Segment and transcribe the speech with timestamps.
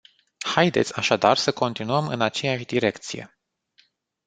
[0.45, 3.37] Haideți așadar să continuăm în aceeași direcție.